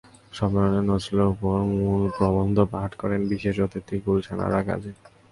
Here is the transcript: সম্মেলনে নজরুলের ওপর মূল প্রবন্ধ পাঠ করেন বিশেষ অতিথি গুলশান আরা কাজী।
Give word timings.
সম্মেলনে 0.33 0.81
নজরুলের 0.83 1.31
ওপর 1.33 1.55
মূল 1.73 2.01
প্রবন্ধ 2.17 2.57
পাঠ 2.73 2.91
করেন 3.01 3.21
বিশেষ 3.31 3.55
অতিথি 3.65 3.95
গুলশান 4.05 4.39
আরা 4.47 4.59
কাজী। 4.67 4.91